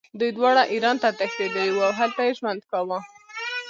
[0.19, 2.99] دوی دواړه ایران ته تښتېدلي وو او هلته یې ژوند کاوه.